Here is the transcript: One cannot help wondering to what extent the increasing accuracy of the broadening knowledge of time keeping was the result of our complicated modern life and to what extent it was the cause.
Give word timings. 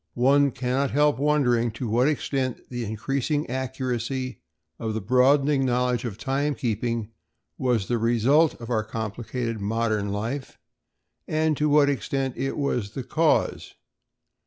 One 0.15 0.49
cannot 0.49 0.89
help 0.89 1.19
wondering 1.19 1.69
to 1.73 1.87
what 1.87 2.07
extent 2.07 2.71
the 2.71 2.85
increasing 2.85 3.47
accuracy 3.47 4.41
of 4.79 4.95
the 4.95 4.99
broadening 4.99 5.63
knowledge 5.63 6.05
of 6.05 6.17
time 6.17 6.55
keeping 6.55 7.11
was 7.59 7.87
the 7.87 7.99
result 7.99 8.59
of 8.59 8.71
our 8.71 8.83
complicated 8.83 9.61
modern 9.61 10.09
life 10.11 10.57
and 11.27 11.55
to 11.55 11.69
what 11.69 11.87
extent 11.87 12.33
it 12.35 12.57
was 12.57 12.95
the 12.95 13.03
cause. 13.03 13.75